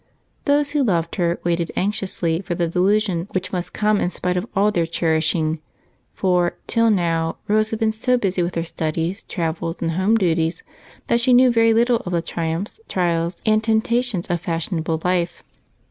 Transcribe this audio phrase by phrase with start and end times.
[0.45, 4.47] Those who loved her waited anxiously for the disillusion which must come in spite of
[4.55, 5.59] all their cherishing,
[6.11, 10.63] for till now Rose had been so busy with her studies, travels, and home duties
[11.05, 15.43] that she knew very little of the triumphs, trials, and temptations of fashionable life.